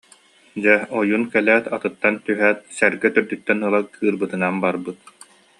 [0.63, 4.99] Дьэ ойуун кэлээт, атыттан түһээт сэргэ төрдүттэн ыла кыырбытынан барбыт